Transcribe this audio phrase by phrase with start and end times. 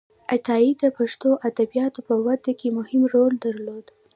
[0.35, 3.85] عطایي د پښتو ادبياتو په وده کې مهم رول درلود.